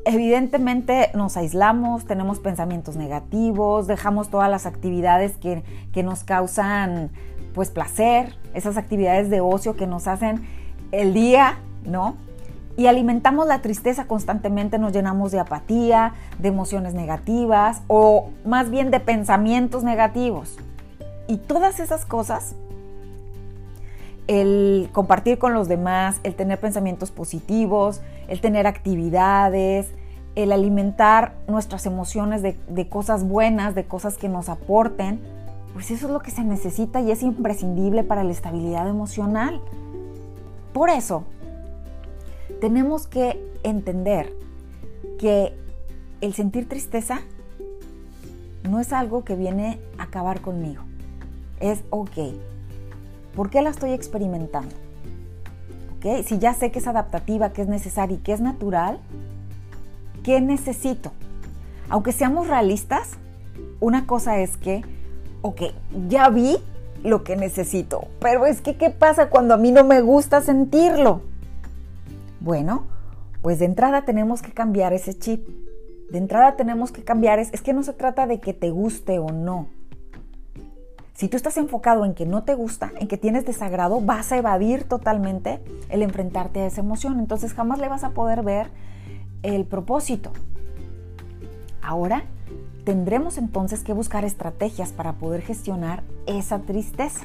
evidentemente 0.04 1.10
nos 1.14 1.36
aislamos, 1.36 2.04
tenemos 2.04 2.38
pensamientos 2.38 2.94
negativos, 2.94 3.88
dejamos 3.88 4.28
todas 4.28 4.48
las 4.48 4.66
actividades 4.66 5.36
que, 5.36 5.64
que 5.92 6.04
nos 6.04 6.22
causan 6.22 7.10
pues 7.54 7.70
placer, 7.70 8.36
esas 8.54 8.76
actividades 8.76 9.30
de 9.30 9.40
ocio 9.40 9.74
que 9.74 9.88
nos 9.88 10.06
hacen 10.06 10.46
el 10.92 11.12
día, 11.12 11.58
¿no? 11.84 12.14
y 12.78 12.86
alimentamos 12.86 13.48
la 13.48 13.60
tristeza 13.60 14.06
constantemente, 14.06 14.78
nos 14.78 14.92
llenamos 14.92 15.32
de 15.32 15.40
apatía, 15.40 16.14
de 16.38 16.48
emociones 16.50 16.94
negativas 16.94 17.82
o 17.88 18.30
más 18.46 18.70
bien 18.70 18.92
de 18.92 19.00
pensamientos 19.00 19.82
negativos. 19.82 20.56
Y 21.26 21.38
todas 21.38 21.80
esas 21.80 22.06
cosas, 22.06 22.54
el 24.28 24.90
compartir 24.92 25.38
con 25.38 25.54
los 25.54 25.68
demás, 25.68 26.20
el 26.22 26.34
tener 26.34 26.60
pensamientos 26.60 27.10
positivos, 27.10 28.02
el 28.28 28.40
tener 28.40 28.66
actividades, 28.66 29.90
el 30.36 30.52
alimentar 30.52 31.34
nuestras 31.48 31.86
emociones 31.86 32.42
de, 32.42 32.88
cosas 32.88 33.26
buenas, 33.26 33.74
de 33.74 33.86
cosas 33.86 34.16
que 34.18 34.28
nos 34.28 34.48
aporten, 34.48 35.18
pues 35.72 35.90
eso 35.90 36.06
es 36.06 36.12
lo 36.12 36.20
que 36.20 36.30
se 36.30 36.44
necesita 36.44 37.00
y 37.00 37.10
es 37.10 37.22
imprescindible 37.22 38.04
para 38.04 38.22
la 38.22 38.30
estabilidad 38.30 38.86
emocional. 38.86 39.60
Por 40.72 40.90
eso, 40.90 41.24
tenemos 42.60 43.06
que 43.06 43.42
entender 43.62 44.32
que 45.18 45.54
el 46.20 46.34
sentir 46.34 46.68
tristeza 46.68 47.20
no 48.68 48.78
es 48.78 48.92
algo 48.92 49.24
que 49.24 49.34
viene 49.36 49.80
a 49.98 50.04
acabar 50.04 50.40
conmigo. 50.40 50.82
Es 51.60 51.82
ok. 51.90 52.18
¿Por 53.38 53.50
qué 53.50 53.62
la 53.62 53.70
estoy 53.70 53.92
experimentando? 53.92 54.74
¿Ok? 55.96 56.26
Si 56.26 56.38
ya 56.38 56.54
sé 56.54 56.72
que 56.72 56.80
es 56.80 56.88
adaptativa, 56.88 57.52
que 57.52 57.62
es 57.62 57.68
necesaria 57.68 58.16
y 58.16 58.20
que 58.20 58.32
es 58.32 58.40
natural, 58.40 58.98
¿qué 60.24 60.40
necesito? 60.40 61.12
Aunque 61.88 62.10
seamos 62.10 62.48
realistas, 62.48 63.10
una 63.78 64.08
cosa 64.08 64.40
es 64.40 64.56
que 64.56 64.82
ok, 65.42 65.62
ya 66.08 66.28
vi 66.30 66.56
lo 67.04 67.22
que 67.22 67.36
necesito, 67.36 68.08
pero 68.18 68.44
es 68.44 68.60
que 68.60 68.76
¿qué 68.76 68.90
pasa 68.90 69.30
cuando 69.30 69.54
a 69.54 69.56
mí 69.56 69.70
no 69.70 69.84
me 69.84 70.00
gusta 70.00 70.40
sentirlo? 70.40 71.20
Bueno, 72.40 72.86
pues 73.40 73.60
de 73.60 73.66
entrada 73.66 74.04
tenemos 74.04 74.42
que 74.42 74.50
cambiar 74.50 74.92
ese 74.92 75.16
chip. 75.16 75.46
De 76.10 76.18
entrada 76.18 76.56
tenemos 76.56 76.90
que 76.90 77.04
cambiar, 77.04 77.38
es 77.38 77.52
que 77.62 77.72
no 77.72 77.84
se 77.84 77.92
trata 77.92 78.26
de 78.26 78.40
que 78.40 78.52
te 78.52 78.70
guste 78.70 79.20
o 79.20 79.30
no. 79.30 79.77
Si 81.18 81.26
tú 81.26 81.36
estás 81.36 81.56
enfocado 81.56 82.04
en 82.04 82.14
que 82.14 82.26
no 82.26 82.44
te 82.44 82.54
gusta, 82.54 82.92
en 83.00 83.08
que 83.08 83.16
tienes 83.16 83.44
desagrado, 83.44 84.00
vas 84.00 84.30
a 84.30 84.36
evadir 84.36 84.84
totalmente 84.84 85.60
el 85.88 86.02
enfrentarte 86.02 86.60
a 86.60 86.66
esa 86.66 86.80
emoción. 86.80 87.18
Entonces 87.18 87.54
jamás 87.54 87.80
le 87.80 87.88
vas 87.88 88.04
a 88.04 88.10
poder 88.10 88.44
ver 88.44 88.70
el 89.42 89.64
propósito. 89.64 90.30
Ahora 91.82 92.22
tendremos 92.84 93.36
entonces 93.36 93.82
que 93.82 93.92
buscar 93.92 94.24
estrategias 94.24 94.92
para 94.92 95.14
poder 95.14 95.42
gestionar 95.42 96.04
esa 96.26 96.60
tristeza 96.60 97.24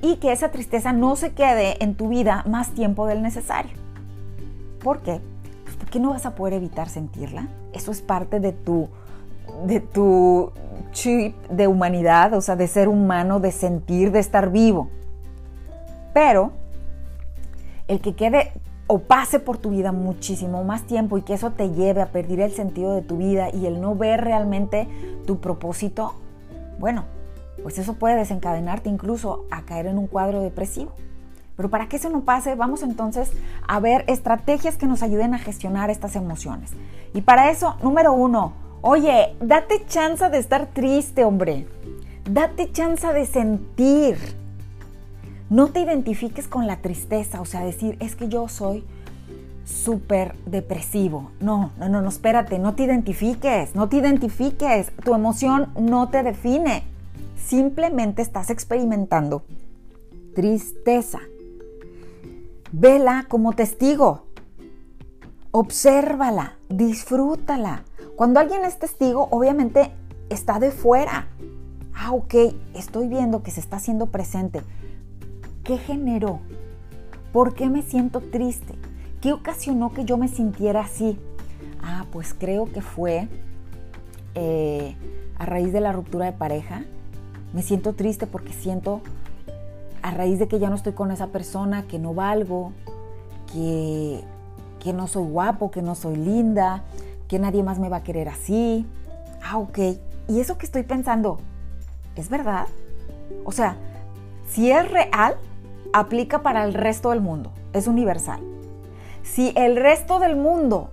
y 0.00 0.16
que 0.16 0.32
esa 0.32 0.50
tristeza 0.50 0.94
no 0.94 1.14
se 1.14 1.34
quede 1.34 1.84
en 1.84 1.94
tu 1.94 2.08
vida 2.08 2.42
más 2.48 2.70
tiempo 2.70 3.06
del 3.06 3.20
necesario. 3.20 3.72
¿Por 4.82 5.02
qué? 5.02 5.20
Pues 5.64 5.76
porque 5.76 6.00
no 6.00 6.08
vas 6.08 6.24
a 6.24 6.34
poder 6.34 6.54
evitar 6.54 6.88
sentirla. 6.88 7.48
Eso 7.74 7.90
es 7.90 8.00
parte 8.00 8.40
de 8.40 8.52
tu, 8.52 8.88
de 9.66 9.80
tu 9.80 10.52
chip 10.92 11.36
de 11.48 11.66
humanidad, 11.66 12.34
o 12.34 12.40
sea, 12.40 12.56
de 12.56 12.66
ser 12.66 12.88
humano, 12.88 13.40
de 13.40 13.52
sentir, 13.52 14.12
de 14.12 14.18
estar 14.18 14.50
vivo. 14.50 14.90
Pero 16.12 16.52
el 17.86 18.00
que 18.00 18.14
quede 18.14 18.52
o 18.86 19.00
pase 19.00 19.38
por 19.38 19.58
tu 19.58 19.70
vida 19.70 19.92
muchísimo 19.92 20.64
más 20.64 20.82
tiempo 20.84 21.18
y 21.18 21.22
que 21.22 21.34
eso 21.34 21.52
te 21.52 21.70
lleve 21.70 22.00
a 22.00 22.06
perder 22.06 22.40
el 22.40 22.52
sentido 22.52 22.94
de 22.94 23.02
tu 23.02 23.18
vida 23.18 23.50
y 23.52 23.66
el 23.66 23.80
no 23.80 23.94
ver 23.94 24.24
realmente 24.24 24.88
tu 25.26 25.40
propósito, 25.40 26.14
bueno, 26.78 27.04
pues 27.62 27.78
eso 27.78 27.94
puede 27.94 28.16
desencadenarte 28.16 28.88
incluso 28.88 29.44
a 29.50 29.62
caer 29.62 29.86
en 29.86 29.98
un 29.98 30.06
cuadro 30.06 30.40
depresivo. 30.40 30.92
Pero 31.56 31.70
para 31.70 31.88
que 31.88 31.96
eso 31.96 32.08
no 32.08 32.20
pase, 32.20 32.54
vamos 32.54 32.82
entonces 32.82 33.32
a 33.66 33.80
ver 33.80 34.04
estrategias 34.06 34.76
que 34.76 34.86
nos 34.86 35.02
ayuden 35.02 35.34
a 35.34 35.38
gestionar 35.38 35.90
estas 35.90 36.14
emociones. 36.14 36.70
Y 37.14 37.22
para 37.22 37.50
eso, 37.50 37.76
número 37.82 38.12
uno, 38.12 38.52
oye, 38.82 39.36
date 39.40 39.84
chance 39.86 40.28
de 40.28 40.38
estar 40.38 40.66
triste, 40.66 41.24
hombre. 41.24 41.66
Date 42.30 42.70
chance 42.72 43.06
de 43.06 43.26
sentir. 43.26 44.16
No 45.50 45.68
te 45.68 45.80
identifiques 45.80 46.46
con 46.46 46.66
la 46.66 46.82
tristeza, 46.82 47.40
o 47.40 47.44
sea, 47.44 47.64
decir, 47.64 47.96
es 48.00 48.16
que 48.16 48.28
yo 48.28 48.48
soy 48.48 48.84
súper 49.64 50.34
depresivo. 50.46 51.30
No, 51.40 51.72
no, 51.78 51.88
no, 51.88 52.02
no, 52.02 52.08
espérate, 52.08 52.58
no 52.58 52.74
te 52.74 52.84
identifiques, 52.84 53.74
no 53.74 53.88
te 53.88 53.96
identifiques. 53.96 54.92
Tu 55.04 55.14
emoción 55.14 55.72
no 55.78 56.08
te 56.08 56.22
define. 56.22 56.84
Simplemente 57.36 58.22
estás 58.22 58.50
experimentando 58.50 59.42
tristeza. 60.34 61.18
Vela 62.70 63.26
como 63.28 63.54
testigo. 63.54 64.26
Obsérvala, 65.50 66.58
disfrútala. 66.68 67.84
Cuando 68.18 68.40
alguien 68.40 68.64
es 68.64 68.80
testigo, 68.80 69.28
obviamente 69.30 69.92
está 70.28 70.58
de 70.58 70.72
fuera. 70.72 71.28
Ah, 71.94 72.10
ok, 72.10 72.34
estoy 72.74 73.06
viendo 73.06 73.44
que 73.44 73.52
se 73.52 73.60
está 73.60 73.76
haciendo 73.76 74.06
presente 74.06 74.62
¿Qué 75.62 75.78
generó? 75.78 76.40
¿Por 77.32 77.54
qué 77.54 77.68
me 77.68 77.82
siento 77.82 78.20
triste? 78.20 78.74
¿Qué 79.20 79.32
ocasionó 79.32 79.92
que 79.92 80.04
yo 80.04 80.16
me 80.16 80.26
sintiera 80.26 80.80
así? 80.80 81.16
Ah, 81.80 82.06
pues 82.10 82.34
creo 82.34 82.64
que 82.64 82.82
fue 82.82 83.28
eh, 84.34 84.96
a 85.38 85.46
raíz 85.46 85.72
de 85.72 85.80
la 85.80 85.92
ruptura 85.92 86.26
de 86.26 86.32
pareja. 86.32 86.82
Me 87.52 87.62
siento 87.62 87.92
triste 87.92 88.26
porque 88.26 88.52
siento 88.52 89.00
a 90.02 90.10
raíz 90.10 90.40
de 90.40 90.48
que 90.48 90.58
ya 90.58 90.70
no 90.70 90.74
estoy 90.74 90.94
con 90.94 91.12
esa 91.12 91.28
persona, 91.28 91.86
que 91.86 92.00
no 92.00 92.14
valgo, 92.14 92.72
que, 93.52 94.24
que 94.80 94.92
no 94.92 95.06
soy 95.06 95.30
guapo, 95.30 95.70
que 95.70 95.82
no 95.82 95.94
soy 95.94 96.16
linda, 96.16 96.82
que 97.28 97.38
nadie 97.38 97.62
más 97.62 97.78
me 97.78 97.88
va 97.88 97.98
a 97.98 98.02
querer 98.02 98.28
así. 98.28 98.86
Ah, 99.42 99.58
ok. 99.58 99.78
¿Y 100.28 100.40
eso 100.40 100.58
que 100.58 100.66
estoy 100.66 100.82
pensando 100.82 101.38
es 102.16 102.28
verdad? 102.28 102.66
O 103.44 103.52
sea, 103.52 103.76
si 104.48 104.70
es 104.70 104.90
real, 104.90 105.36
aplica 105.92 106.42
para 106.42 106.64
el 106.64 106.74
resto 106.74 107.10
del 107.10 107.20
mundo, 107.20 107.52
es 107.72 107.86
universal. 107.86 108.40
Si 109.22 109.52
el 109.54 109.76
resto 109.76 110.18
del 110.18 110.36
mundo 110.36 110.90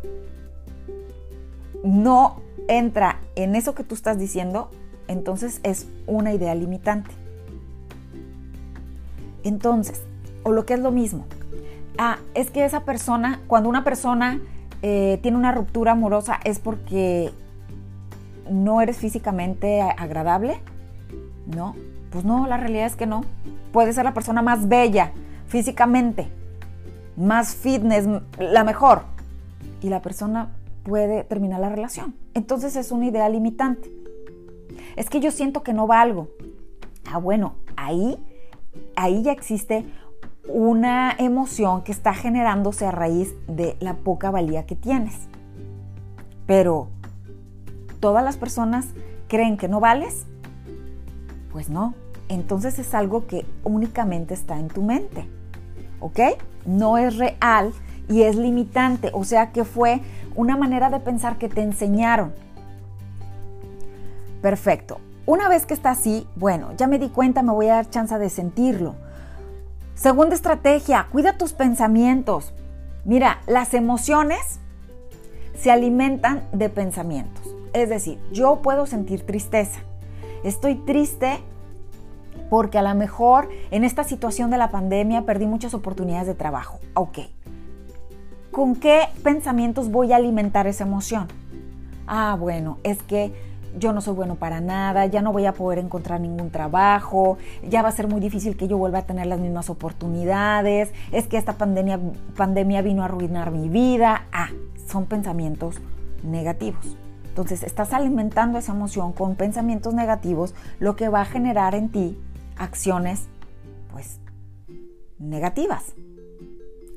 no 1.84 2.42
entra 2.68 3.20
en 3.36 3.56
eso 3.56 3.76
que 3.76 3.84
tú 3.84 3.96
estás 3.96 4.18
diciendo, 4.18 4.70
entonces 5.08 5.62
es 5.64 5.88
una 6.08 6.34
idea 6.34 6.54
limitante. 6.54 7.12
Entonces, 9.44 10.02
o 10.44 10.52
lo 10.52 10.66
que 10.66 10.74
es 10.74 10.80
lo 10.80 10.92
mismo, 10.92 11.26
ah, 11.98 12.18
es 12.34 12.50
que 12.52 12.66
esa 12.66 12.84
persona, 12.84 13.42
cuando 13.48 13.70
una 13.70 13.84
persona 13.84 14.42
eh, 14.82 15.20
tiene 15.22 15.38
una 15.38 15.52
ruptura 15.52 15.94
amorosa 15.94 16.40
es 16.44 16.60
porque 16.60 17.32
no 18.50 18.82
eres 18.82 18.98
físicamente 18.98 19.82
agradable, 19.82 20.60
¿no? 21.48 21.76
Pues 22.12 22.26
no, 22.26 22.48
la 22.48 22.58
realidad 22.58 22.86
es 22.86 22.96
que 22.96 23.06
no 23.06 23.24
puede 23.72 23.94
ser 23.94 24.06
la 24.06 24.14
persona 24.14 24.42
más 24.42 24.68
bella 24.68 25.12
físicamente, 25.48 26.28
más 27.18 27.56
fitness, 27.56 28.08
la 28.40 28.64
mejor. 28.64 29.04
Y 29.82 29.90
la 29.90 30.02
persona 30.02 30.54
puede 30.84 31.24
terminar 31.24 31.60
la 31.60 31.70
relación. 31.70 32.16
Entonces 32.34 32.76
es 32.76 32.92
una 32.92 33.08
idea 33.08 33.28
limitante. 33.30 33.92
Es 34.96 35.10
que 35.10 35.20
yo 35.20 35.32
siento 35.32 35.64
que 35.64 35.74
no 35.74 35.88
valgo. 35.88 36.30
Ah, 37.12 37.18
bueno, 37.18 37.56
ahí, 37.76 38.18
ahí 38.96 39.22
ya 39.24 39.32
existe 39.32 39.86
una 40.48 41.16
emoción 41.18 41.82
que 41.84 41.92
está 41.92 42.14
generándose 42.14 42.86
a 42.86 42.92
raíz 42.92 43.34
de 43.48 43.78
la 43.80 43.96
poca 43.96 44.32
valía 44.32 44.66
que 44.66 44.76
tienes. 44.76 45.28
Pero, 46.46 46.90
¿todas 48.00 48.24
las 48.24 48.38
personas 48.38 48.88
creen 49.28 49.58
que 49.58 49.68
no 49.68 49.80
vales? 49.80 50.26
Pues 51.52 51.70
no, 51.70 51.94
entonces 52.30 52.80
es 52.80 52.94
algo 52.94 53.28
que 53.28 53.46
únicamente 53.64 54.34
está 54.34 54.60
en 54.60 54.68
tu 54.68 54.84
mente. 54.84 55.28
¿Ok? 56.00 56.20
No 56.66 56.98
es 56.98 57.18
real 57.18 57.74
y 58.08 58.24
es 58.24 58.36
limitante. 58.36 59.10
O 59.14 59.24
sea 59.24 59.52
que 59.52 59.64
fue 59.64 60.02
una 60.36 60.58
manera 60.58 60.90
de 60.90 61.00
pensar 61.00 61.38
que 61.38 61.50
te 61.50 61.62
enseñaron. 61.62 62.34
Perfecto. 64.42 65.00
Una 65.26 65.50
vez 65.50 65.66
que 65.66 65.74
está 65.74 65.92
así, 65.92 66.28
bueno, 66.36 66.74
ya 66.78 66.86
me 66.86 67.00
di 67.00 67.10
cuenta, 67.10 67.42
me 67.42 67.52
voy 67.52 67.68
a 67.68 67.76
dar 67.76 67.90
chance 67.90 68.16
de 68.20 68.30
sentirlo. 68.30 68.96
Segunda 69.96 70.36
estrategia, 70.36 71.08
cuida 71.10 71.38
tus 71.38 71.54
pensamientos. 71.54 72.54
Mira, 73.06 73.40
las 73.48 73.74
emociones 73.74 74.60
se 75.58 75.72
alimentan 75.72 76.44
de 76.52 76.68
pensamientos. 76.68 77.56
Es 77.72 77.88
decir, 77.88 78.20
yo 78.30 78.62
puedo 78.62 78.88
sentir 78.88 79.26
tristeza. 79.26 79.80
Estoy 80.44 80.76
triste 80.76 81.40
porque 82.50 82.78
a 82.78 82.82
lo 82.82 82.94
mejor 82.94 83.48
en 83.72 83.86
esta 83.86 84.04
situación 84.04 84.52
de 84.52 84.58
la 84.58 84.70
pandemia 84.70 85.22
perdí 85.22 85.48
muchas 85.48 85.74
oportunidades 85.74 86.28
de 86.28 86.36
trabajo. 86.36 86.80
Ok. 86.94 87.20
¿Con 88.52 88.76
qué 88.76 89.04
pensamientos 89.24 89.90
voy 89.92 90.12
a 90.12 90.18
alimentar 90.18 90.68
esa 90.68 90.84
emoción? 90.84 91.30
Ah, 92.06 92.36
bueno, 92.38 92.80
es 92.84 93.02
que 93.02 93.34
yo 93.78 93.94
no 93.94 94.02
soy 94.02 94.14
bueno 94.14 94.36
para 94.36 94.62
nada, 94.62 95.06
ya 95.06 95.22
no 95.22 95.32
voy 95.32 95.46
a 95.46 95.54
poder 95.54 95.80
encontrar 95.80 96.22
ningún 96.22 96.50
trabajo, 96.50 97.38
ya 97.68 97.82
va 97.82 97.90
a 97.90 97.92
ser 97.92 98.08
muy 98.08 98.20
difícil 98.20 98.58
que 98.58 98.68
yo 98.68 98.78
vuelva 98.78 99.00
a 99.00 99.06
tener 99.06 99.28
las 99.28 99.40
mismas 99.40 99.70
oportunidades, 99.70 100.94
es 101.12 101.28
que 101.28 101.38
esta 101.38 101.54
pandemia, 101.54 102.00
pandemia 102.36 102.82
vino 102.82 103.02
a 103.02 103.06
arruinar 103.06 103.52
mi 103.52 103.70
vida. 103.70 104.26
Ah, 104.32 104.50
son 104.88 105.06
pensamientos 105.06 105.78
negativos. 106.24 106.98
Entonces, 107.28 107.64
estás 107.64 107.92
alimentando 107.92 108.58
esa 108.58 108.72
emoción 108.72 109.12
con 109.12 109.36
pensamientos 109.36 109.94
negativos, 109.94 110.56
lo 110.80 110.96
que 110.96 111.10
va 111.10 111.22
a 111.22 111.26
generar 111.26 111.76
en 111.76 111.90
ti 111.90 112.18
acciones 112.58 113.28
pues 113.92 114.20
negativas. 115.20 115.94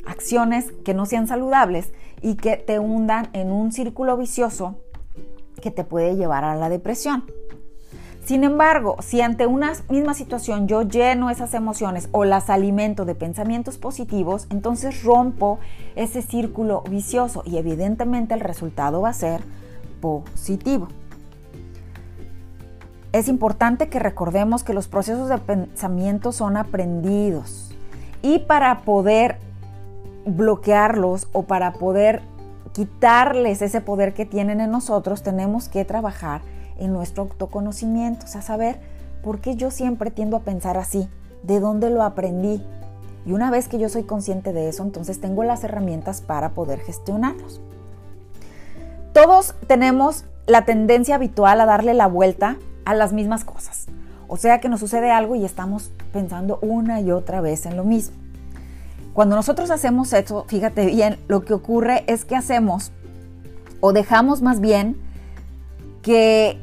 Acciones 0.06 0.72
que 0.84 0.94
no 0.94 1.06
sean 1.06 1.26
saludables 1.26 1.92
y 2.22 2.36
que 2.36 2.56
te 2.56 2.78
hundan 2.78 3.28
en 3.32 3.50
un 3.50 3.72
círculo 3.72 4.16
vicioso 4.16 4.76
que 5.60 5.70
te 5.70 5.84
puede 5.84 6.16
llevar 6.16 6.44
a 6.44 6.56
la 6.56 6.68
depresión. 6.68 7.24
Sin 8.28 8.44
embargo, 8.44 8.96
si 9.00 9.22
ante 9.22 9.46
una 9.46 9.72
misma 9.88 10.12
situación 10.12 10.68
yo 10.68 10.82
lleno 10.82 11.30
esas 11.30 11.54
emociones 11.54 12.10
o 12.12 12.26
las 12.26 12.50
alimento 12.50 13.06
de 13.06 13.14
pensamientos 13.14 13.78
positivos, 13.78 14.46
entonces 14.50 15.02
rompo 15.02 15.58
ese 15.96 16.20
círculo 16.20 16.82
vicioso 16.90 17.42
y 17.46 17.56
evidentemente 17.56 18.34
el 18.34 18.40
resultado 18.40 19.00
va 19.00 19.08
a 19.08 19.14
ser 19.14 19.40
positivo. 20.02 20.88
Es 23.12 23.28
importante 23.28 23.88
que 23.88 23.98
recordemos 23.98 24.62
que 24.62 24.74
los 24.74 24.88
procesos 24.88 25.30
de 25.30 25.38
pensamiento 25.38 26.30
son 26.30 26.58
aprendidos 26.58 27.74
y 28.20 28.40
para 28.40 28.82
poder 28.82 29.38
bloquearlos 30.26 31.28
o 31.32 31.44
para 31.44 31.72
poder 31.72 32.20
quitarles 32.78 33.60
ese 33.60 33.80
poder 33.80 34.14
que 34.14 34.24
tienen 34.24 34.60
en 34.60 34.70
nosotros, 34.70 35.24
tenemos 35.24 35.68
que 35.68 35.84
trabajar 35.84 36.42
en 36.78 36.92
nuestro 36.92 37.24
autoconocimiento, 37.24 38.26
o 38.26 38.28
sea, 38.28 38.40
saber 38.40 38.78
¿por 39.20 39.40
qué 39.40 39.56
yo 39.56 39.72
siempre 39.72 40.12
tiendo 40.12 40.36
a 40.36 40.42
pensar 40.42 40.76
así? 40.76 41.08
¿De 41.42 41.58
dónde 41.58 41.90
lo 41.90 42.04
aprendí? 42.04 42.62
Y 43.26 43.32
una 43.32 43.50
vez 43.50 43.66
que 43.66 43.80
yo 43.80 43.88
soy 43.88 44.04
consciente 44.04 44.52
de 44.52 44.68
eso, 44.68 44.84
entonces 44.84 45.20
tengo 45.20 45.42
las 45.42 45.64
herramientas 45.64 46.20
para 46.20 46.50
poder 46.50 46.78
gestionarlos. 46.78 47.60
Todos 49.12 49.56
tenemos 49.66 50.24
la 50.46 50.64
tendencia 50.64 51.16
habitual 51.16 51.60
a 51.60 51.66
darle 51.66 51.94
la 51.94 52.06
vuelta 52.06 52.58
a 52.84 52.94
las 52.94 53.12
mismas 53.12 53.44
cosas. 53.44 53.86
O 54.28 54.36
sea 54.36 54.60
que 54.60 54.68
nos 54.68 54.78
sucede 54.78 55.10
algo 55.10 55.34
y 55.34 55.44
estamos 55.44 55.90
pensando 56.12 56.60
una 56.62 57.00
y 57.00 57.10
otra 57.10 57.40
vez 57.40 57.66
en 57.66 57.76
lo 57.76 57.82
mismo. 57.82 58.27
Cuando 59.18 59.34
nosotros 59.34 59.72
hacemos 59.72 60.12
eso, 60.12 60.44
fíjate 60.46 60.86
bien, 60.86 61.18
lo 61.26 61.44
que 61.44 61.52
ocurre 61.52 62.04
es 62.06 62.24
que 62.24 62.36
hacemos 62.36 62.92
o 63.80 63.92
dejamos 63.92 64.42
más 64.42 64.60
bien 64.60 64.96
que 66.02 66.56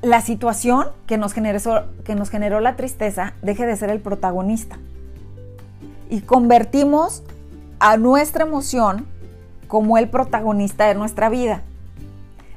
la 0.00 0.20
situación 0.20 0.86
que 1.08 1.18
nos, 1.18 1.32
generó, 1.32 1.58
que 2.04 2.14
nos 2.14 2.30
generó 2.30 2.60
la 2.60 2.76
tristeza 2.76 3.34
deje 3.42 3.66
de 3.66 3.74
ser 3.74 3.90
el 3.90 3.98
protagonista. 3.98 4.78
Y 6.10 6.20
convertimos 6.20 7.24
a 7.80 7.96
nuestra 7.96 8.44
emoción 8.44 9.08
como 9.66 9.98
el 9.98 10.08
protagonista 10.08 10.86
de 10.86 10.94
nuestra 10.94 11.28
vida. 11.28 11.62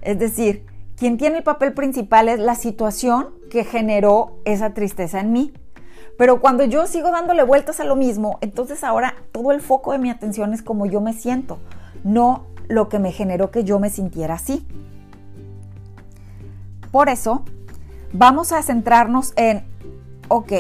Es 0.04 0.20
decir, 0.20 0.64
quien 0.96 1.18
tiene 1.18 1.40
el 1.40 1.44
papel 1.44 1.74
principal 1.74 2.30
es 2.30 2.40
la 2.40 2.54
situación 2.54 3.30
que 3.50 3.64
generó 3.64 4.38
esa 4.46 4.76
tristeza 4.76 5.22
en 5.22 5.32
mí. 5.32 5.54
Pero 6.18 6.42
cuando 6.42 6.64
yo 6.66 6.88
sigo 6.88 7.12
dándole 7.12 7.44
vueltas 7.44 7.80
a 7.80 7.84
lo 7.84 7.96
mismo, 7.96 8.40
entonces 8.42 8.84
ahora 8.84 9.14
todo 9.32 9.52
el 9.52 9.62
foco 9.62 9.92
de 9.92 10.00
mi 10.00 10.10
atención 10.10 10.54
es 10.54 10.64
como 10.64 10.88
yo 10.88 11.00
me 11.00 11.14
siento, 11.14 11.60
no 12.04 12.46
lo 12.68 12.90
que 12.90 13.00
me 13.00 13.12
generó 13.12 13.52
que 13.52 13.64
yo 13.64 13.80
me 13.80 13.90
sintiera 13.90 14.34
así. 14.34 14.68
Por 16.92 17.10
eso, 17.10 17.44
vamos 18.12 18.52
a 18.52 18.64
centrarnos 18.64 19.34
en, 19.36 19.64
ok, 20.28 20.52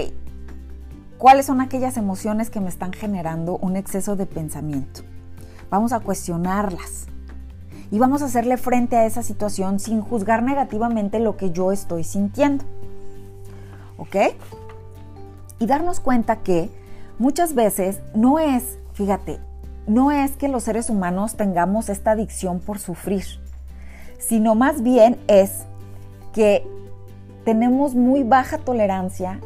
¿cuáles 1.17 1.47
son 1.47 1.59
aquellas 1.59 1.97
emociones 1.97 2.51
que 2.51 2.59
me 2.59 2.69
están 2.69 2.93
generando 2.93 3.57
un 3.57 3.75
exceso 3.75 4.15
de 4.15 4.27
pensamiento? 4.27 5.01
Vamos 5.71 5.91
a 5.91 5.99
cuestionarlas 5.99 7.07
y 7.89 7.97
vamos 7.97 8.21
a 8.21 8.25
hacerle 8.25 8.57
frente 8.57 8.95
a 8.95 9.05
esa 9.05 9.23
situación 9.23 9.79
sin 9.79 10.01
juzgar 10.01 10.43
negativamente 10.43 11.19
lo 11.19 11.35
que 11.35 11.51
yo 11.51 11.71
estoy 11.71 12.03
sintiendo. 12.03 12.63
¿Ok? 13.97 14.15
Y 15.59 15.65
darnos 15.65 15.99
cuenta 15.99 16.37
que 16.37 16.69
muchas 17.19 17.53
veces 17.55 17.99
no 18.13 18.39
es, 18.39 18.77
fíjate, 18.93 19.39
no 19.87 20.11
es 20.11 20.35
que 20.35 20.49
los 20.49 20.63
seres 20.63 20.89
humanos 20.89 21.35
tengamos 21.35 21.89
esta 21.89 22.11
adicción 22.11 22.59
por 22.59 22.79
sufrir, 22.79 23.23
sino 24.19 24.53
más 24.53 24.83
bien 24.83 25.17
es 25.27 25.63
que 26.33 26.67
tenemos 27.45 27.95
muy 27.95 28.23
baja 28.23 28.57
tolerancia 28.57 29.39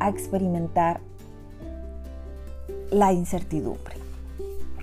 a 0.00 0.08
experimentar 0.08 1.00
la 2.90 3.12
incertidumbre. 3.12 3.94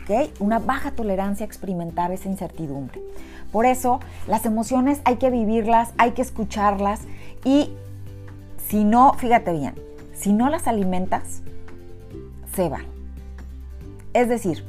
¿Ok? 0.02 0.32
Una 0.40 0.60
baja 0.60 0.92
tolerancia 0.92 1.46
a 1.46 1.48
experimentar 1.48 2.12
esa 2.12 2.30
incertidumbre. 2.30 3.02
Por 3.52 3.66
eso 3.66 4.00
las 4.28 4.46
emociones 4.46 5.02
hay 5.04 5.18
que 5.18 5.30
vivirlas, 5.30 5.92
hay 5.98 6.12
que 6.12 6.22
escucharlas 6.22 7.02
y 7.44 7.72
si 8.70 8.86
no, 8.86 9.14
fíjate 9.16 9.52
bien, 9.52 9.76
si 10.22 10.34
no 10.34 10.50
las 10.50 10.68
alimentas, 10.68 11.42
se 12.54 12.70
van. 12.70 12.86
Es 14.14 14.30
decir, 14.30 14.64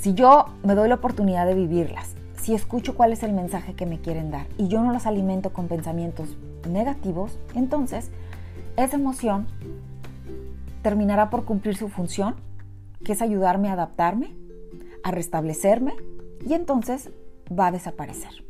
si 0.00 0.14
yo 0.14 0.46
me 0.64 0.74
doy 0.74 0.88
la 0.88 0.96
oportunidad 0.96 1.46
de 1.46 1.54
vivirlas, 1.54 2.16
si 2.36 2.52
escucho 2.52 2.96
cuál 2.96 3.12
es 3.12 3.22
el 3.22 3.32
mensaje 3.32 3.74
que 3.74 3.86
me 3.86 4.00
quieren 4.00 4.32
dar 4.32 4.48
y 4.58 4.66
yo 4.66 4.82
no 4.82 4.90
las 4.92 5.06
alimento 5.06 5.52
con 5.52 5.68
pensamientos 5.68 6.36
negativos, 6.68 7.38
entonces 7.54 8.10
esa 8.76 8.96
emoción 8.96 9.46
terminará 10.82 11.30
por 11.30 11.44
cumplir 11.44 11.76
su 11.76 11.88
función, 11.88 12.34
que 13.04 13.12
es 13.12 13.22
ayudarme 13.22 13.68
a 13.68 13.74
adaptarme, 13.74 14.34
a 15.04 15.12
restablecerme 15.12 15.94
y 16.44 16.54
entonces 16.54 17.10
va 17.48 17.68
a 17.68 17.72
desaparecer. 17.72 18.44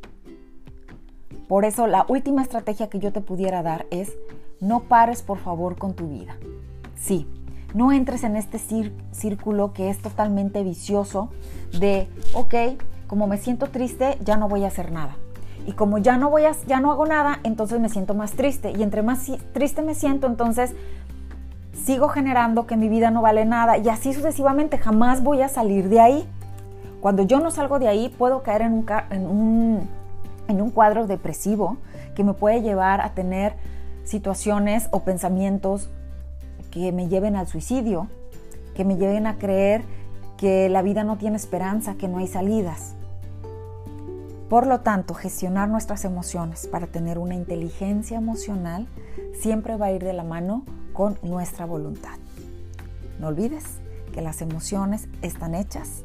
Por 1.49 1.66
eso 1.66 1.87
la 1.87 2.07
última 2.09 2.40
estrategia 2.40 2.88
que 2.88 2.99
yo 2.99 3.12
te 3.12 3.20
pudiera 3.20 3.62
dar 3.62 3.85
es 3.90 4.16
no 4.61 4.81
pares 4.81 5.23
por 5.23 5.38
favor 5.38 5.77
con 5.77 5.94
tu 5.94 6.09
vida. 6.09 6.37
Sí, 6.94 7.27
no 7.75 7.92
entres 7.92 8.25
en 8.25 8.37
este 8.37 8.59
círculo 9.12 9.73
que 9.73 9.90
es 9.90 9.99
totalmente 9.99 10.62
vicioso 10.62 11.31
de, 11.79 12.09
ok, 12.35 12.55
como 13.07 13.27
me 13.27 13.38
siento 13.38 13.66
triste, 13.68 14.18
ya 14.25 14.37
no 14.37 14.49
voy 14.49 14.64
a 14.64 14.68
hacer 14.68 14.92
nada. 14.92 15.16
Y 15.66 15.73
como 15.73 15.99
ya 15.99 16.16
no 16.16 16.31
voy 16.31 16.44
a, 16.44 16.53
ya 16.66 16.81
no 16.81 16.90
hago 16.90 17.07
nada, 17.07 17.40
entonces 17.42 17.81
me 17.81 17.88
siento 17.88 18.14
más 18.14 18.33
triste. 18.33 18.73
Y 18.77 18.83
entre 18.83 19.03
más 19.03 19.31
triste 19.53 19.83
me 19.83 19.94
siento, 19.94 20.27
entonces 20.27 20.75
sigo 21.73 22.09
generando 22.09 22.66
que 22.66 22.77
mi 22.77 22.88
vida 22.88 23.11
no 23.11 23.23
vale 23.23 23.44
nada. 23.44 23.79
Y 23.79 23.88
así 23.88 24.12
sucesivamente, 24.12 24.79
jamás 24.79 25.23
voy 25.23 25.42
a 25.42 25.49
salir 25.49 25.88
de 25.88 26.01
ahí. 26.01 26.29
Cuando 27.01 27.23
yo 27.23 27.40
no 27.40 27.51
salgo 27.51 27.79
de 27.79 27.88
ahí, 27.88 28.14
puedo 28.16 28.42
caer 28.42 28.62
en 28.62 28.73
un, 28.73 28.87
en 29.11 29.27
un, 29.27 29.88
en 30.49 30.61
un 30.61 30.70
cuadro 30.70 31.07
depresivo 31.07 31.79
que 32.14 32.25
me 32.25 32.35
puede 32.35 32.62
llevar 32.62 33.01
a 33.01 33.11
tener 33.11 33.55
situaciones 34.11 34.88
o 34.90 35.05
pensamientos 35.05 35.88
que 36.70 36.92
me 36.92 37.09
lleven 37.09 37.37
al 37.37 37.46
suicidio, 37.46 38.09
que 38.75 38.85
me 38.85 38.96
lleven 38.96 39.27
a 39.27 39.38
creer 39.38 39.85
que 40.37 40.68
la 40.68 40.83
vida 40.83 41.05
no 41.05 41.16
tiene 41.16 41.37
esperanza, 41.37 41.94
que 41.94 42.09
no 42.09 42.18
hay 42.18 42.27
salidas. 42.27 42.94
Por 44.49 44.66
lo 44.66 44.81
tanto, 44.81 45.14
gestionar 45.14 45.68
nuestras 45.68 46.05
emociones 46.05 46.66
para 46.66 46.88
tener 46.88 47.18
una 47.18 47.37
inteligencia 47.37 48.18
emocional 48.18 48.88
siempre 49.40 49.77
va 49.77 49.87
a 49.87 49.92
ir 49.92 50.03
de 50.03 50.12
la 50.12 50.25
mano 50.25 50.64
con 50.92 51.18
nuestra 51.23 51.66
voluntad. 51.66 52.18
No 53.20 53.29
olvides 53.29 53.64
que 54.12 54.23
las 54.23 54.42
emociones 54.42 55.07
están 55.23 55.55
hechas 55.55 56.03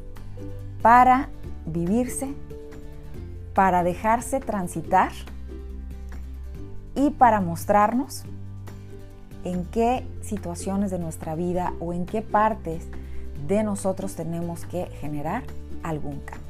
para 0.80 1.28
vivirse, 1.66 2.28
para 3.52 3.82
dejarse 3.82 4.38
transitar 4.38 5.10
y 6.96 7.10
para 7.10 7.40
mostrarnos 7.40 8.24
en 9.44 9.64
qué 9.66 10.04
situaciones 10.22 10.90
de 10.90 10.98
nuestra 10.98 11.36
vida 11.36 11.72
o 11.78 11.92
en 11.92 12.06
qué 12.06 12.22
partes 12.22 12.88
de 13.46 13.62
nosotros 13.62 14.14
tenemos 14.14 14.64
que 14.64 14.86
generar 15.00 15.44
algún 15.84 16.18
cambio. 16.20 16.46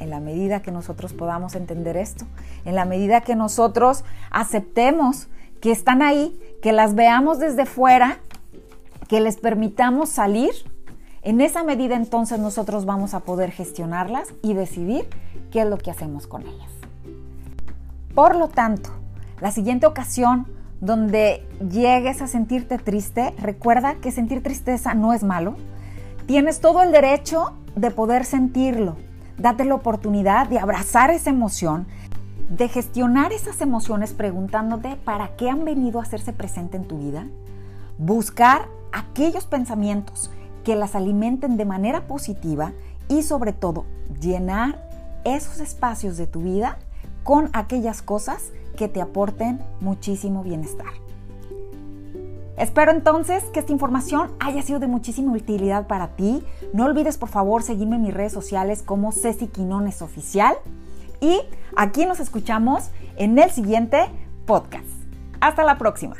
En 0.00 0.10
la 0.10 0.18
medida 0.18 0.62
que 0.62 0.72
nosotros 0.72 1.12
podamos 1.12 1.54
entender 1.54 1.96
esto, 1.96 2.24
en 2.64 2.74
la 2.74 2.84
medida 2.84 3.20
que 3.20 3.36
nosotros 3.36 4.02
aceptemos 4.30 5.28
que 5.60 5.70
están 5.70 6.02
ahí, 6.02 6.40
que 6.62 6.72
las 6.72 6.94
veamos 6.94 7.38
desde 7.38 7.66
fuera, 7.66 8.18
que 9.08 9.20
les 9.20 9.36
permitamos 9.36 10.08
salir, 10.08 10.50
en 11.22 11.42
esa 11.42 11.62
medida 11.62 11.96
entonces 11.96 12.38
nosotros 12.38 12.86
vamos 12.86 13.12
a 13.12 13.20
poder 13.20 13.50
gestionarlas 13.50 14.28
y 14.42 14.54
decidir 14.54 15.06
qué 15.50 15.60
es 15.60 15.66
lo 15.66 15.76
que 15.76 15.90
hacemos 15.90 16.26
con 16.26 16.42
ellas. 16.42 16.70
Por 18.14 18.36
lo 18.36 18.48
tanto, 18.48 18.90
la 19.40 19.50
siguiente 19.50 19.86
ocasión 19.86 20.46
donde 20.80 21.46
llegues 21.70 22.22
a 22.22 22.26
sentirte 22.26 22.78
triste, 22.78 23.34
recuerda 23.38 23.96
que 23.96 24.12
sentir 24.12 24.42
tristeza 24.42 24.94
no 24.94 25.12
es 25.12 25.22
malo. 25.22 25.56
Tienes 26.26 26.60
todo 26.60 26.82
el 26.82 26.92
derecho 26.92 27.52
de 27.76 27.90
poder 27.90 28.24
sentirlo. 28.24 28.96
Date 29.38 29.64
la 29.64 29.74
oportunidad 29.74 30.48
de 30.48 30.58
abrazar 30.58 31.10
esa 31.10 31.30
emoción, 31.30 31.86
de 32.48 32.68
gestionar 32.68 33.32
esas 33.32 33.60
emociones 33.60 34.12
preguntándote 34.12 34.96
para 34.96 35.36
qué 35.36 35.50
han 35.50 35.64
venido 35.64 36.00
a 36.00 36.02
hacerse 36.02 36.32
presente 36.32 36.76
en 36.76 36.88
tu 36.88 36.98
vida. 36.98 37.26
Buscar 37.98 38.68
aquellos 38.92 39.46
pensamientos 39.46 40.30
que 40.64 40.76
las 40.76 40.94
alimenten 40.94 41.56
de 41.56 41.64
manera 41.64 42.06
positiva 42.06 42.72
y 43.08 43.22
sobre 43.22 43.52
todo 43.52 43.84
llenar 44.20 44.88
esos 45.24 45.60
espacios 45.60 46.16
de 46.16 46.26
tu 46.26 46.42
vida 46.42 46.78
con 47.22 47.50
aquellas 47.52 48.02
cosas 48.02 48.50
que 48.80 48.88
te 48.88 49.02
aporten 49.02 49.60
muchísimo 49.80 50.42
bienestar. 50.42 50.88
Espero 52.56 52.92
entonces 52.92 53.44
que 53.52 53.60
esta 53.60 53.72
información 53.72 54.30
haya 54.40 54.62
sido 54.62 54.78
de 54.78 54.86
muchísima 54.86 55.32
utilidad 55.32 55.86
para 55.86 56.16
ti. 56.16 56.42
No 56.72 56.86
olvides 56.86 57.18
por 57.18 57.28
favor 57.28 57.62
seguirme 57.62 57.96
en 57.96 58.02
mis 58.02 58.14
redes 58.14 58.32
sociales 58.32 58.82
como 58.82 59.12
Ceci 59.12 59.48
Quinones 59.48 60.00
Oficial. 60.00 60.54
Y 61.20 61.42
aquí 61.76 62.06
nos 62.06 62.20
escuchamos 62.20 62.88
en 63.16 63.38
el 63.38 63.50
siguiente 63.50 64.06
podcast. 64.46 64.88
Hasta 65.42 65.62
la 65.62 65.76
próxima. 65.76 66.16